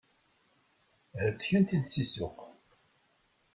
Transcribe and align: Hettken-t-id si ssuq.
Hettken-t-id 1.21 1.85
si 1.87 2.03
ssuq. 2.07 2.37